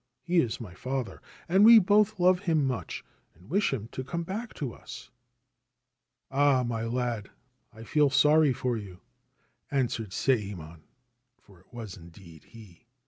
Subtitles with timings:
[0.23, 3.05] He is my father, and we both love him much,
[3.35, 5.11] and wish him to come back to us!' c
[6.31, 7.29] Ah, my lad,
[7.71, 9.01] I feel sorry for you/
[9.69, 10.79] answered Sayemon
[11.39, 12.87] (for it was indeed he).